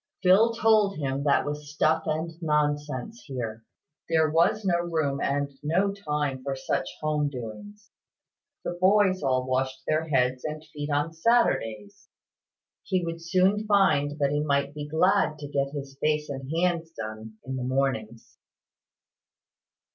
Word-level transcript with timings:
Phil 0.23 0.51
told 0.55 0.97
him 0.97 1.25
that 1.25 1.45
was 1.45 1.69
stuff 1.71 2.07
and 2.07 2.31
nonsense 2.41 3.23
here. 3.27 3.63
There 4.09 4.31
was 4.31 4.65
no 4.65 4.79
room 4.79 5.21
and 5.21 5.51
no 5.61 5.93
time 5.93 6.41
for 6.43 6.55
such 6.55 6.89
home 7.01 7.29
doings. 7.29 7.91
The 8.63 8.71
boys 8.81 9.21
all 9.21 9.45
washed 9.45 9.83
their 9.85 10.07
heads 10.07 10.43
and 10.43 10.65
feet 10.73 10.89
on 10.89 11.13
Saturdays. 11.13 12.09
He 12.81 13.05
would 13.05 13.21
soon 13.21 13.67
find 13.67 14.17
that 14.17 14.31
he 14.31 14.39
might 14.41 14.73
be 14.73 14.87
glad 14.87 15.37
to 15.37 15.47
get 15.47 15.69
his 15.69 15.95
face 15.99 16.29
and 16.29 16.49
hands 16.51 16.89
done 16.93 17.37
in 17.45 17.55
the 17.55 17.63
mornings. 17.63 18.39